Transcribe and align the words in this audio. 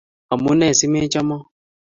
omunee 0.33 0.73
simechomoo 0.79 1.43